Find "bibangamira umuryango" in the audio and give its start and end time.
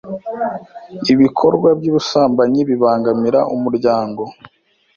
2.69-4.23